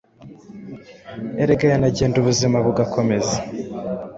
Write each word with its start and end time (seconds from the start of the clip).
Erega 1.41 1.65
yanagenda 1.73 2.15
ubuzima 2.19 2.57
bugakomeza 2.65 3.35